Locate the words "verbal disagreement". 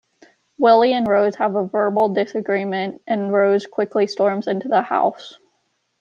1.63-3.03